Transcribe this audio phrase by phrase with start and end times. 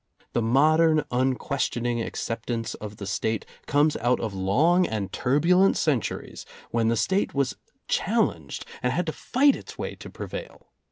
[0.33, 6.87] The modern unquestioning acceptance of the State comes out of long and turbulent centuries when
[6.87, 7.55] the State was
[7.87, 10.71] challenged and had to fight its way to prevail.